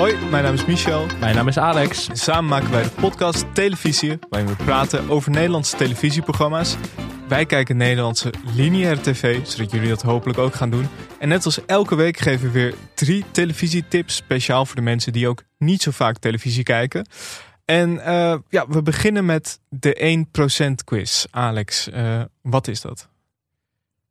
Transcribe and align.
Hoi, 0.00 0.16
mijn 0.30 0.44
naam 0.44 0.54
is 0.54 0.64
Michel. 0.64 1.06
Mijn 1.18 1.34
naam 1.34 1.48
is 1.48 1.58
Alex. 1.58 2.08
En 2.08 2.16
samen 2.16 2.50
maken 2.50 2.70
wij 2.70 2.82
de 2.82 2.90
podcast 2.90 3.54
Televisie, 3.54 4.18
waarin 4.28 4.48
we 4.48 4.64
praten 4.64 5.10
over 5.10 5.30
Nederlandse 5.30 5.76
televisieprogramma's. 5.76 6.76
Wij 7.28 7.46
kijken 7.46 7.76
Nederlandse 7.76 8.32
lineaire 8.54 9.00
tv, 9.00 9.46
zodat 9.46 9.70
jullie 9.70 9.88
dat 9.88 10.02
hopelijk 10.02 10.38
ook 10.38 10.54
gaan 10.54 10.70
doen. 10.70 10.86
En 11.18 11.28
net 11.28 11.44
als 11.44 11.64
elke 11.64 11.94
week 11.94 12.18
geven 12.18 12.46
we 12.46 12.52
weer 12.52 12.74
drie 12.94 13.24
televisietips, 13.30 14.16
speciaal 14.16 14.66
voor 14.66 14.76
de 14.76 14.82
mensen 14.82 15.12
die 15.12 15.28
ook 15.28 15.42
niet 15.58 15.82
zo 15.82 15.90
vaak 15.90 16.18
televisie 16.18 16.62
kijken. 16.62 17.06
En 17.64 17.90
uh, 17.90 18.34
ja, 18.48 18.68
we 18.68 18.82
beginnen 18.82 19.24
met 19.24 19.60
de 19.68 20.24
1% 20.60 20.70
quiz. 20.84 21.26
Alex, 21.30 21.88
uh, 21.88 22.22
wat 22.42 22.68
is 22.68 22.80
dat? 22.80 23.08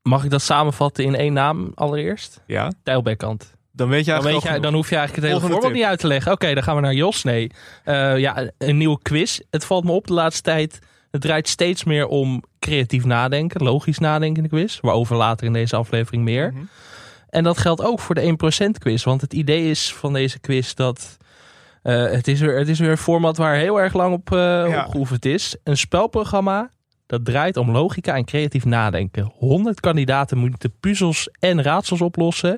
Mag 0.02 0.24
ik 0.24 0.30
dat 0.30 0.42
samenvatten 0.42 1.04
in 1.04 1.16
één 1.16 1.34
naam 1.34 1.72
allereerst? 1.76 2.42
Ja. 2.46 2.72
Tijlbekkant. 2.84 3.58
Dan, 3.80 3.90
weet 3.90 4.06
je 4.06 4.12
dan, 4.12 4.24
weet 4.24 4.42
je, 4.42 4.60
dan 4.60 4.74
hoef 4.74 4.90
je 4.90 4.96
eigenlijk 4.96 5.26
het 5.26 5.36
hele 5.36 5.52
voorbeeld 5.52 5.74
niet 5.74 5.84
uit 5.84 6.00
te 6.00 6.08
leggen. 6.08 6.32
Oké, 6.32 6.42
okay, 6.42 6.56
dan 6.56 6.64
gaan 6.64 6.76
we 6.76 6.82
naar 6.82 6.94
Jos. 6.94 7.24
Nee, 7.24 7.52
uh, 7.86 8.18
ja, 8.18 8.50
een 8.58 8.78
nieuwe 8.78 9.00
quiz. 9.02 9.40
Het 9.50 9.66
valt 9.66 9.84
me 9.84 9.92
op 9.92 10.08
de 10.08 10.14
laatste 10.14 10.42
tijd. 10.42 10.80
Het 11.12 11.22
draait 11.22 11.48
steeds 11.48 11.84
meer 11.84 12.08
om 12.08 12.44
creatief 12.60 13.06
nadenken, 13.06 13.64
logisch 13.64 14.00
nadenken 14.00 14.44
in 14.44 14.50
de 14.50 14.56
quiz. 14.56 14.80
Waarover 14.82 15.16
later 15.16 15.46
in 15.46 15.54
deze 15.54 15.76
aflevering 15.76 16.24
meer. 16.24 16.50
Mm 16.50 16.58
-hmm. 16.58 16.70
En 17.30 17.44
dat 17.44 17.58
geldt 17.58 17.82
ook 17.82 18.00
voor 18.00 18.16
de 18.16 18.38
1% 18.66 18.70
quiz. 18.78 19.04
Want 19.04 19.22
het 19.22 19.34
idee 19.34 19.70
is 19.70 19.94
van 19.94 20.14
deze 20.14 20.40
quiz 20.40 20.74
dat... 20.74 21.18
Uh, 21.84 22.12
het, 22.12 22.28
is 22.28 22.40
weer, 22.40 22.58
het 22.58 22.68
is 22.68 22.80
weer 22.80 22.90
een 22.90 22.98
format 22.98 23.38
waar 23.38 23.56
heel 23.56 23.82
erg 23.82 23.94
lang 23.94 24.14
op, 24.14 24.30
uh, 24.32 24.40
ja. 24.40 24.86
op 24.86 24.92
geoefend 24.92 25.26
is. 25.26 25.56
Een 25.64 25.78
spelprogramma 25.78 26.72
dat 27.10 27.26
draait 27.26 27.58
om 27.58 27.72
logica 27.72 28.16
en 28.16 28.26
creatief 28.26 28.66
nadenken. 28.66 29.32
100 29.38 29.80
kandidaten 29.80 30.38
moeten 30.38 30.74
puzzels 30.80 31.30
en 31.40 31.62
raadsels 31.62 32.02
oplossen. 32.02 32.58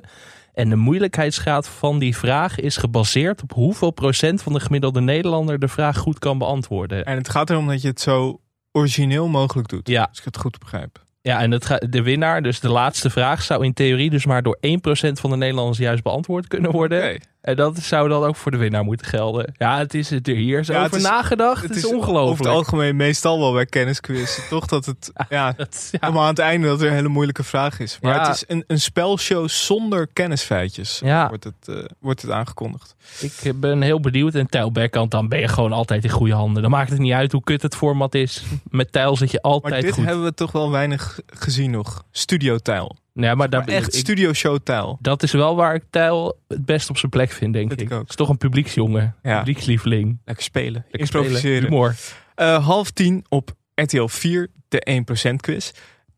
En 0.54 0.68
de 0.68 0.76
moeilijkheidsgraad 0.76 1.68
van 1.68 1.98
die 1.98 2.16
vraag 2.16 2.58
is 2.58 2.76
gebaseerd 2.76 3.42
op 3.42 3.52
hoeveel 3.52 3.90
procent 3.90 4.42
van 4.42 4.52
de 4.52 4.60
gemiddelde 4.60 5.00
Nederlander 5.00 5.58
de 5.58 5.68
vraag 5.68 5.96
goed 5.96 6.18
kan 6.18 6.38
beantwoorden. 6.38 7.04
En 7.04 7.16
het 7.16 7.28
gaat 7.28 7.50
erom 7.50 7.66
dat 7.66 7.82
je 7.82 7.88
het 7.88 8.00
zo 8.00 8.40
origineel 8.72 9.28
mogelijk 9.28 9.68
doet. 9.68 9.88
Ja. 9.88 10.06
Als 10.08 10.18
ik 10.18 10.24
het 10.24 10.38
goed 10.38 10.58
begrijp. 10.58 11.04
Ja, 11.22 11.40
en 11.40 11.50
het 11.50 11.86
de 11.88 12.02
winnaar, 12.02 12.42
dus 12.42 12.60
de 12.60 12.70
laatste 12.70 13.10
vraag, 13.10 13.42
zou 13.42 13.64
in 13.64 13.72
theorie 13.72 14.10
dus 14.10 14.26
maar 14.26 14.42
door 14.42 14.58
1% 14.66 14.68
van 15.12 15.30
de 15.30 15.36
Nederlanders 15.36 15.78
juist 15.78 16.02
beantwoord 16.02 16.46
kunnen 16.48 16.70
worden. 16.70 16.98
Okay. 16.98 17.20
En 17.42 17.56
dat 17.56 17.78
zou 17.78 18.08
dan 18.08 18.24
ook 18.24 18.36
voor 18.36 18.50
de 18.50 18.56
winnaar 18.56 18.84
moeten 18.84 19.06
gelden. 19.06 19.54
Ja, 19.56 19.78
het 19.78 19.94
is 19.94 20.10
er 20.10 20.20
hier 20.24 20.64
zo 20.64 20.72
Ja, 20.72 20.78
over 20.78 20.90
het 20.92 21.00
is- 21.02 21.08
nagedacht. 21.08 21.60
Het 21.62 21.68
Het, 21.68 21.78
is, 21.78 21.84
Over 21.86 21.98
ongelooflijk. 21.98 22.38
het 22.38 22.48
algemeen 22.48 22.96
meestal 22.96 23.38
wel 23.38 23.52
bij 23.52 23.66
kennisquiz. 23.66 24.38
Toch 24.48 24.66
dat 24.66 24.84
het 24.86 25.12
ja, 25.28 25.52
Dat- 25.56 25.88
ja. 25.92 25.98
helemaal 26.00 26.22
aan 26.22 26.28
het 26.28 26.38
einde 26.38 26.66
dat 26.66 26.80
er 26.80 26.86
een 26.86 26.92
hele 26.92 27.08
moeilijke 27.08 27.42
vraag 27.44 27.80
is. 27.80 27.98
Maar 28.00 28.14
Ja. 28.14 28.26
het 28.26 28.34
is 28.34 28.44
een, 28.46 28.64
een 28.66 28.80
spelshow 28.80 29.48
zonder 29.48 30.06
kennisfeitjes. 30.12 31.00
Ja. 31.04 31.28
Wordt, 31.28 31.44
het, 31.44 31.54
eh, 31.68 31.84
wordt 31.98 32.22
het 32.22 32.30
aangekondigd. 32.30 32.94
Ik 33.20 33.60
ben 33.60 33.82
heel 33.82 34.00
benieuwd. 34.00 34.34
En 34.34 34.46
Tijl 34.46 34.72
Berkant, 34.72 35.10
dan 35.10 35.28
ben 35.28 35.38
je 35.40 35.48
gewoon 35.48 35.72
altijd 35.72 36.04
in 36.04 36.10
goede 36.10 36.34
handen. 36.34 36.62
Dan 36.62 36.70
maakt 36.70 36.90
het 36.90 36.98
niet 36.98 37.12
uit 37.12 37.32
hoe 37.32 37.42
kut 37.44 37.62
het 37.62 37.76
format 37.76 38.14
is. 38.14 38.42
Met 38.70 38.92
Tijl 38.92 39.16
zit 39.16 39.30
je 39.30 39.38
Maar 39.42 39.52
altijd 39.52 39.82
dit 39.82 39.92
goed. 39.92 40.04
hebben 40.04 40.24
we 40.24 40.34
toch 40.34 40.52
wel 40.52 40.70
weinig 40.70 41.18
gezien 41.26 41.70
nog. 41.70 42.04
Studio-tijl. 42.10 42.96
Ja, 43.14 43.34
maar 43.34 43.50
daar 43.50 43.60
Maar 43.64 43.74
echt 43.74 43.94
ik- 43.94 44.00
studio-show-tijl. 44.00 44.98
dat 45.00 45.22
is 45.22 45.32
wel 45.32 45.56
waar 45.56 45.74
ik 45.74 45.82
Tijl 45.90 46.38
het 46.48 46.64
best 46.64 46.90
op 46.90 46.98
zijn 46.98 47.10
plek 47.10 47.30
vind, 47.30 47.52
denk 47.52 47.72
ik. 47.72 47.88
Het 47.88 48.08
is 48.08 48.14
toch 48.14 48.28
een 48.28 48.36
publieksjongen. 48.38 49.16
Ja. 49.22 49.38
Publiekslieveling. 49.38 50.18
Lekker 50.24 50.44
spelen. 50.44 50.72
Lekker 50.90 51.00
Improviseren. 51.00 51.40
spelen. 51.62 51.70
Humor. 51.70 51.94
Eh, 52.34 52.64
half 52.66 52.90
tien 52.90 53.24
op 53.28 53.54
RTL 53.74 54.06
4, 54.06 54.50
de 54.68 54.80
1% 54.90 55.40
quiz. 55.40 55.70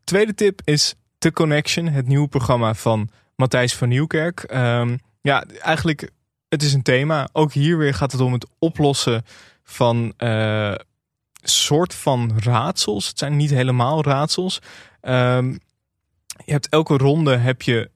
Tweede 0.03 0.33
tip 0.33 0.61
is 0.63 0.93
The 1.17 1.31
Connection, 1.31 1.87
het 1.87 2.07
nieuwe 2.07 2.27
programma 2.27 2.73
van 2.73 3.09
Matthijs 3.35 3.75
van 3.75 3.87
Nieuwkerk. 3.89 4.39
Ehm, 4.39 4.97
ja, 5.21 5.43
eigenlijk, 5.61 6.09
het 6.49 6.63
is 6.63 6.73
een 6.73 6.81
thema. 6.83 7.27
Ook 7.31 7.53
hier 7.53 7.77
weer 7.77 7.93
gaat 7.93 8.11
het 8.11 8.21
om 8.21 8.33
het 8.33 8.47
oplossen 8.59 9.23
van 9.63 10.13
eh 10.17 10.73
soort 11.47 11.93
van 11.95 12.31
raadsels. 12.43 13.07
Het 13.07 13.19
zijn 13.19 13.35
niet 13.35 13.49
helemaal 13.49 14.03
raadsels. 14.03 14.59
Ehm, 15.01 15.55
je 16.45 16.51
hebt 16.51 16.69
elke 16.69 16.97
ronde 16.97 17.35
heb 17.37 17.61
je 17.61 17.89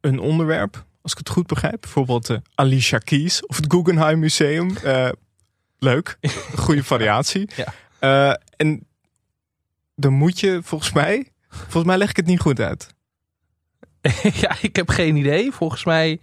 een 0.00 0.18
onderwerp, 0.18 0.84
als 1.02 1.12
ik 1.12 1.18
het 1.18 1.28
goed 1.28 1.46
begrijp. 1.46 1.80
Bijvoorbeeld 1.80 2.26
de 2.26 2.42
Alicia 2.54 2.98
Keys 2.98 3.46
of 3.46 3.56
het 3.56 3.72
Guggenheim 3.72 4.18
Museum. 4.18 4.76
Eh, 4.76 5.08
leuk, 5.78 6.18
goede 6.64 6.84
variatie. 6.84 7.50
Ja. 7.56 7.74
Eh, 7.98 8.34
en 8.56 8.86
dan 9.94 10.12
moet 10.12 10.40
je 10.40 10.60
volgens 10.62 10.92
mij, 10.92 11.32
volgens 11.48 11.84
mij 11.84 11.96
leg 11.98 12.10
ik 12.10 12.16
het 12.16 12.26
niet 12.26 12.40
goed 12.40 12.60
uit. 12.60 12.86
ja, 14.42 14.56
ik 14.62 14.76
heb 14.76 14.88
geen 14.88 15.16
idee. 15.16 15.52
Volgens 15.52 15.84
mij 15.84 16.20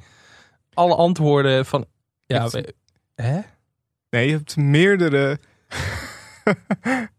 alle 0.73 0.95
antwoorden 0.95 1.65
van... 1.65 1.85
Ja, 2.25 2.47
we- 2.49 2.75
hè? 3.15 3.39
Nee, 4.09 4.27
je 4.27 4.31
hebt 4.33 4.55
meerdere. 4.57 5.39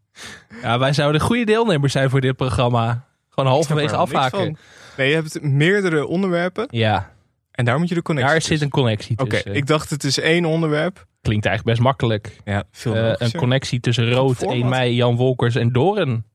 Ja, 0.61 0.79
wij 0.79 0.93
zouden 0.93 1.21
goede 1.21 1.43
deelnemers 1.45 1.91
zijn 1.93 2.09
voor 2.09 2.21
dit 2.21 2.35
programma. 2.35 3.06
Gewoon 3.37 3.51
halverwege 3.51 3.93
er 3.93 3.99
afhaken. 3.99 4.39
van. 4.39 4.57
Nee, 4.97 5.09
je 5.09 5.15
hebt 5.15 5.41
meerdere 5.41 6.07
onderwerpen 6.07 6.67
Ja, 6.69 7.11
en 7.51 7.65
daar 7.65 7.79
moet 7.79 7.89
je 7.89 7.95
de 7.95 8.01
connectie. 8.01 8.31
daar 8.33 8.41
zit 8.41 8.61
een 8.61 8.69
connectie 8.69 9.17
Oké, 9.19 9.29
tussen. 9.29 9.55
ik 9.55 9.65
dacht 9.67 9.89
het 9.89 10.03
is 10.03 10.19
één 10.19 10.45
onderwerp. 10.45 11.05
Klinkt 11.21 11.45
eigenlijk 11.45 11.77
best 11.77 11.87
makkelijk. 11.89 12.37
Ja, 12.45 12.63
veel 12.71 12.95
Eh, 12.95 13.13
een 13.17 13.31
connectie 13.31 13.79
tussen 13.79 14.11
Rood, 14.11 14.35
format. 14.35 14.55
1 14.55 14.69
mei, 14.69 14.95
Jan 14.95 15.15
Wolkers 15.15 15.55
en 15.55 15.71
Doren. 15.71 16.25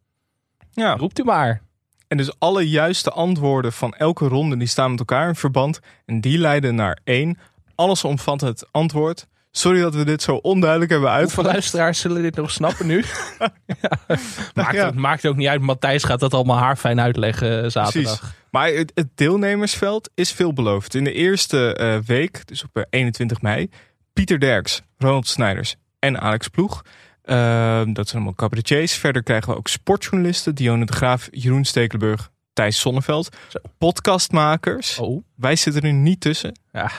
Ja. 0.73 0.95
Roept 0.97 1.19
u 1.19 1.25
maar. 1.25 1.63
En 2.09 2.17
dus 2.17 2.39
alle 2.39 2.69
juiste 2.69 3.11
antwoorden 3.11 3.73
van 3.73 3.95
elke 3.95 4.29
ronde 4.29 4.57
die 4.57 4.67
staan 4.69 4.91
met 4.91 4.99
elkaar 4.99 5.29
in 5.29 5.35
verband. 5.35 5.81
En 6.07 6.21
die 6.21 6.39
leiden 6.39 6.75
naar 6.75 6.99
één 7.05 7.39
allesomvattend 7.75 8.65
antwoord. 8.71 9.27
Sorry 9.55 9.81
dat 9.81 9.95
we 9.95 10.05
dit 10.05 10.23
zo 10.23 10.35
onduidelijk 10.35 10.91
hebben 10.91 11.09
Hoeveel 11.09 11.27
uitgelegd. 11.27 11.53
luisteraars 11.53 12.01
zullen 12.01 12.23
dit 12.23 12.37
nog 12.37 12.51
snappen 12.51 12.87
nu? 12.87 13.05
ja. 13.39 13.91
Maakt, 14.55 14.75
Ja. 14.75 14.87
ook, 14.87 14.95
maakt 14.95 15.27
ook 15.27 15.37
niet 15.37 15.49
uit. 15.49 15.61
Matthijs 15.61 16.05
gaat 16.05 16.21
dat 16.21 16.35
allemaal 16.35 16.57
haarfijn 16.59 17.01
uitleggen 17.01 17.63
eh, 17.65 17.71
zaterdag. 17.71 18.19
Precies. 18.19 18.37
Maar 18.51 18.69
het, 18.69 18.93
het 18.95 19.09
deelnemersveld 19.15 20.11
is 20.15 20.33
veelbelovend. 20.33 20.95
In 20.95 21.05
de 21.05 21.13
eerste 21.13 21.75
eh, 21.75 21.99
week, 22.07 22.47
dus 22.47 22.63
op 22.65 22.77
eh, 22.77 22.83
21 22.91 23.41
mei, 23.43 23.69
Pieter 24.13 24.41
Derks, 24.41 24.83
Ronald 24.99 25.27
Snijders 25.29 25.77
en 25.99 26.21
Alex 26.21 26.49
Ploeg. 26.49 26.83
Eh, 27.23 27.35
dat 27.85 28.05
zijn 28.09 28.13
allemaal 28.13 28.35
cabaretiers. 28.35 28.93
Verder 28.95 29.23
krijgen 29.23 29.51
we 29.53 29.57
ook 29.57 29.69
sportjournalisten. 29.69 30.55
Dionne 30.55 30.85
de 30.87 30.93
Graaf, 30.93 31.29
Jeroen 31.31 31.65
Stekelenburg, 31.65 32.31
Thijs 32.53 32.81
Sonneveld. 32.81 33.37
Zo. 33.49 33.59
Podcastmakers. 33.79 34.99
Oh, 34.99 35.25
Wij 35.35 35.57
zitten 35.57 35.83
er 35.83 35.93
niet 35.93 36.21
tussen. 36.21 36.59
ja, 36.73 36.91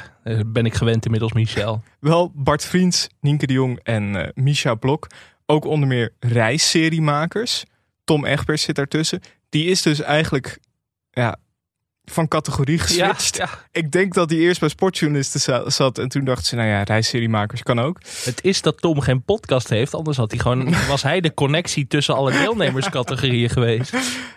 ben 0.46 0.66
ik 0.66 0.74
gewend 0.74 1.06
inmiddels, 1.06 1.34
Michel. 1.34 1.82
Wel 2.00 2.32
Bart 2.36 2.66
Vriends, 2.66 3.08
Nienke 3.20 3.46
de 3.48 3.54
Jong 3.54 3.80
en 3.84 4.16
eh 4.16 4.30
Misha 4.34 4.76
Blok. 4.76 5.08
Ook 5.46 5.66
onder 5.66 5.88
meer 5.88 6.14
reissseriemakers. 6.20 7.64
Tom 8.04 8.26
Egbers 8.26 8.62
zit 8.62 8.76
daartussen. 8.76 9.22
Die 9.50 9.66
is 9.66 9.82
dus 9.82 10.02
eigenlijk 10.02 10.60
ja, 11.12 11.36
van 12.06 12.28
categorie 12.28 12.78
geswitcht. 12.80 13.36
ja, 13.38 13.50
Ik 13.72 13.92
denk 13.92 14.14
dat 14.14 14.30
hij 14.30 14.40
eerst 14.40 14.60
bij 14.60 14.70
sportjournalisten 14.70 15.40
za- 15.40 15.70
zat. 15.70 15.98
En 15.98 16.08
toen 16.10 16.24
dacht 16.26 16.46
ze, 16.46 16.56
nou 16.56 16.68
ja, 16.68 16.84
reissseriemakers 16.84 17.64
kan 17.64 17.80
ook. 17.80 18.00
het 18.24 18.44
is 18.44 18.62
dat 18.62 18.82
Tom 18.82 19.00
geen 19.00 19.24
podcast 19.24 19.70
heeft. 19.70 19.94
Anders 19.94 20.18
had 20.18 20.32
hij 20.32 20.40
gewoon, 20.40 20.74
was 20.88 21.04
hij 21.04 21.22
de 21.22 21.34
connectie 21.34 21.88
tussen 21.88 22.16
alle 22.16 22.32
deelnemerscategorieën 22.32 23.50
geweest. 23.58 23.94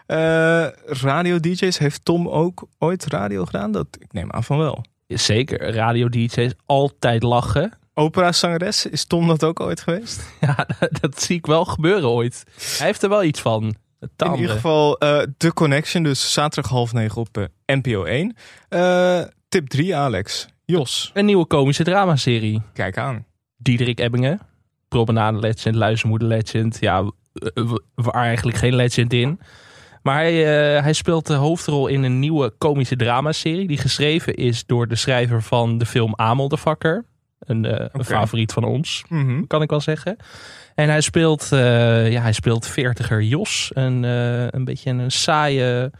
Eh, 0.06 0.66
radio 0.84 1.40
DJ's, 1.40 1.78
heeft 1.78 2.04
Tom 2.04 2.28
ook 2.28 2.68
ooit 2.78 3.06
radio 3.06 3.44
gedaan? 3.44 3.72
Dat, 3.72 3.86
ik 3.98 4.12
neem 4.12 4.30
aan 4.32 4.44
van 4.44 4.58
wel. 4.58 4.84
Zeker, 5.06 5.72
radio 5.74 6.08
DJ's 6.08 6.52
altijd 6.66 7.22
lachen. 7.22 7.72
Opera-zangeres, 7.94 8.86
is 8.86 9.04
Tom 9.04 9.26
dat 9.26 9.44
ook 9.44 9.60
ooit 9.60 9.80
geweest? 9.80 10.20
Ja, 10.40 10.66
dat 11.00 11.22
zie 11.22 11.36
ik 11.36 11.46
wel 11.46 11.64
gebeuren 11.64 12.08
ooit. 12.08 12.44
Hij 12.78 12.86
heeft 12.86 13.02
er 13.02 13.08
wel 13.08 13.24
iets 13.24 13.40
van. 13.40 13.74
In 14.00 14.34
ieder 14.34 14.50
geval 14.50 14.98
eh 14.98 15.22
The 15.36 15.52
Connection, 15.52 16.02
dus 16.02 16.32
zaterdag 16.32 16.70
half 16.70 16.92
negen 16.92 17.20
op 17.20 17.36
eh, 17.38 17.44
NPO 17.76 18.04
1. 18.04 18.36
Eh, 18.68 19.20
tip 19.48 19.68
3, 19.68 19.96
Alex. 19.96 20.48
Jos, 20.64 21.10
Een 21.14 21.24
nieuwe 21.24 21.46
komische 21.46 21.84
dramaserie. 21.84 22.62
kijk 22.72 22.98
aan. 22.98 23.24
Diederik 23.56 24.00
Ebbingen. 24.00 24.40
Promenade 24.88 25.38
Legend, 25.38 25.74
Luizenmoeder 25.74 26.28
Legend. 26.28 26.76
Ja, 26.80 27.10
waar 27.94 28.24
eigenlijk 28.24 28.56
geen 28.56 28.74
legend 28.74 29.12
in. 29.12 29.40
Maar 30.02 30.16
hij, 30.18 30.34
hij 30.82 30.92
speelt 30.92 31.26
de 31.26 31.34
hoofdrol 31.34 31.86
in 31.86 32.02
een 32.02 32.18
nieuwe 32.18 32.50
komische 32.58 32.96
dramaserie. 32.96 33.66
Die 33.66 33.78
geschreven 33.78 34.34
is 34.34 34.66
door 34.66 34.88
de 34.88 34.96
schrijver 34.96 35.42
van 35.42 35.78
de 35.78 35.86
film 35.86 36.12
Amel 36.16 36.48
de 36.48 36.56
Vakker. 36.56 37.04
Een, 37.38 37.64
eh, 37.64 37.86
een 37.92 38.04
favoriet 38.04 38.52
van 38.52 38.64
ons, 38.64 39.04
Mhm. 39.08 39.46
kan 39.46 39.62
ik 39.62 39.70
wel 39.70 39.80
zeggen. 39.80 40.16
En 40.74 40.88
hij 40.88 41.00
speelt, 41.00 41.52
eh 41.52 42.10
ja, 42.12 42.20
hij 42.22 42.32
speelt 42.32 42.66
veertiger 42.66 43.22
Jos. 43.22 43.70
Een, 43.74 44.04
eh, 44.04 44.46
een 44.48 44.64
beetje 44.64 44.90
een 44.90 45.10
saaie, 45.10 45.90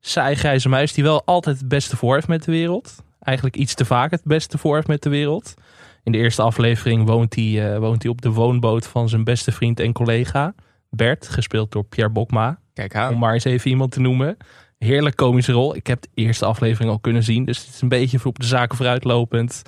saai 0.00 0.34
grijze 0.34 0.68
muis 0.68 0.92
die 0.92 1.04
wel 1.04 1.22
altijd 1.24 1.58
het 1.58 1.68
beste 1.68 1.96
voor 1.96 2.14
heeft 2.14 2.28
met 2.28 2.44
de 2.44 2.50
wereld. 2.52 2.94
Eigenlijk 3.20 3.56
iets 3.56 3.74
te 3.74 3.84
vaak 3.84 4.10
het 4.10 4.24
beste 4.24 4.58
voor 4.58 4.74
heeft 4.74 4.86
met 4.86 5.02
de 5.02 5.10
wereld. 5.10 5.54
In 6.02 6.12
de 6.12 6.18
eerste 6.18 6.42
aflevering 6.42 7.06
woont 7.06 7.34
hij, 7.34 7.78
woont 7.80 8.02
hij 8.02 8.10
op 8.12 8.22
de 8.22 8.30
woonboot 8.30 8.86
van 8.86 9.08
zijn 9.08 9.24
beste 9.24 9.52
vriend 9.52 9.80
en 9.80 9.92
collega. 9.92 10.54
Bert, 10.90 11.28
gespeeld 11.28 11.72
door 11.72 11.84
Pierre 11.84 12.12
Bokma. 12.12 12.58
Kijk 12.74 12.94
Om 12.94 13.00
aan. 13.00 13.18
maar 13.18 13.32
eens 13.32 13.44
even 13.44 13.70
iemand 13.70 13.90
te 13.90 14.00
noemen. 14.00 14.36
Heerlijk 14.78 15.16
komische 15.16 15.52
rol. 15.52 15.76
Ik 15.76 15.86
heb 15.86 16.02
de 16.02 16.08
eerste 16.14 16.44
aflevering 16.44 16.90
al 16.90 16.98
kunnen 16.98 17.22
zien. 17.22 17.44
Dus 17.44 17.58
het 17.58 17.74
is 17.74 17.80
een 17.80 17.88
beetje 17.88 18.24
op 18.24 18.38
de 18.38 18.46
zaken 18.46 18.76
vooruitlopend. 18.76 19.62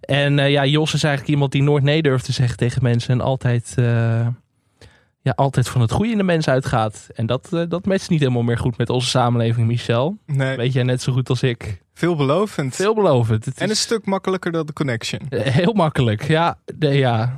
En 0.00 0.38
uh, 0.38 0.50
ja, 0.50 0.64
Jos 0.64 0.94
is 0.94 1.02
eigenlijk 1.02 1.34
iemand 1.34 1.52
die 1.52 1.62
nooit 1.62 1.82
nee 1.82 2.02
durft 2.02 2.24
te 2.24 2.32
zeggen 2.32 2.56
tegen 2.56 2.82
mensen. 2.82 3.10
En 3.10 3.20
altijd, 3.20 3.74
uh, 3.78 4.26
ja, 5.20 5.32
altijd 5.34 5.68
van 5.68 5.80
het 5.80 5.90
goede 5.90 6.10
in 6.10 6.16
de 6.16 6.22
mens 6.22 6.48
uitgaat. 6.48 7.08
En 7.14 7.26
dat, 7.26 7.48
uh, 7.52 7.62
dat 7.68 7.86
matcht 7.86 8.10
niet 8.10 8.20
helemaal 8.20 8.42
meer 8.42 8.58
goed 8.58 8.76
met 8.76 8.90
onze 8.90 9.08
samenleving, 9.08 9.66
Michel. 9.66 10.16
Nee. 10.26 10.56
Weet 10.56 10.72
jij 10.72 10.82
net 10.82 11.02
zo 11.02 11.12
goed 11.12 11.28
als 11.28 11.42
ik. 11.42 11.82
Veelbelovend. 11.94 12.74
Veelbelovend. 12.74 13.44
Het 13.44 13.58
en 13.58 13.70
een 13.70 13.76
stuk 13.76 14.06
makkelijker 14.06 14.52
dan 14.52 14.66
de 14.66 14.72
connection. 14.72 15.20
Heel 15.30 15.72
makkelijk, 15.72 16.22
ja. 16.22 16.58
De, 16.74 16.88
ja. 16.88 17.34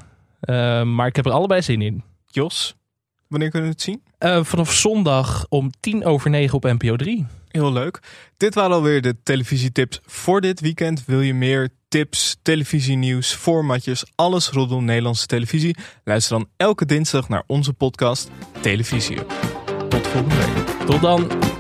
maar 0.85 1.07
ik 1.07 1.17
heb 1.17 1.27
er 1.27 1.33
allebei 1.33 1.63
zin 1.63 1.83
in. 1.83 2.03
Jos, 2.27 2.77
wanneer 3.29 3.51
kunnen 3.51 3.69
we 3.69 3.75
het 3.75 3.85
zien? 3.85 4.03
Vanaf 4.25 4.73
zondag 4.73 5.47
om 5.49 5.71
tien 5.81 6.05
over 6.05 6.31
negen 6.31 6.55
op 6.55 6.63
NPO 6.63 6.97
3. 6.97 7.27
Heel 7.49 7.73
leuk. 7.73 8.01
Dit 8.37 8.55
waren 8.55 8.77
alweer 8.77 9.03
de 9.03 9.17
televisietips 9.23 10.01
voor 10.07 10.41
dit 10.41 10.61
weekend. 10.61 11.05
Wil 11.05 11.21
je 11.21 11.35
meer 11.35 11.69
tips, 11.89 12.37
televisienieuws, 12.43 13.33
formatjes, 13.35 14.05
alles 14.15 14.49
rondom 14.49 14.85
Nederlandse 14.85 15.27
televisie? 15.27 15.77
Luister 16.05 16.37
dan 16.37 16.49
elke 16.57 16.87
dinsdag 16.87 17.29
naar 17.29 17.43
onze 17.47 17.73
podcast 17.73 18.31
Televisie. 18.61 19.19
Tot 19.89 20.07
volgende 20.07 20.37
week. 20.37 20.87
Tot 20.87 21.01
dan. 21.01 21.54